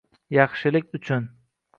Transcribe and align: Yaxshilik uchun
Yaxshilik 0.35 0.89
uchun 0.99 1.29